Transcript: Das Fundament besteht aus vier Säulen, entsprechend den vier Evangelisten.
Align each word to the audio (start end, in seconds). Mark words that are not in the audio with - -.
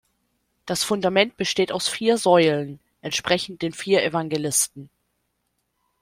Das 0.65 0.83
Fundament 0.83 1.37
besteht 1.37 1.71
aus 1.71 1.87
vier 1.87 2.17
Säulen, 2.17 2.79
entsprechend 3.03 3.61
den 3.61 3.71
vier 3.71 4.01
Evangelisten. 4.01 4.89